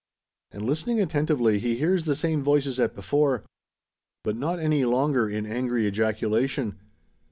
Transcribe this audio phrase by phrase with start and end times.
[0.51, 3.43] And, listening attentively, he hears the same voices as before.
[4.23, 6.79] But not any longer in angry ejaculation.